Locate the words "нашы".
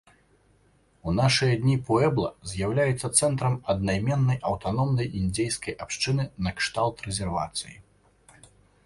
1.17-1.49